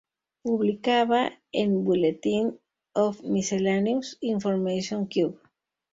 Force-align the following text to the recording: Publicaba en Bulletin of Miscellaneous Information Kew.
Publicaba 0.41 1.29
en 1.51 1.83
Bulletin 1.83 2.59
of 2.95 3.21
Miscellaneous 3.21 4.17
Information 4.19 5.05
Kew. 5.07 5.37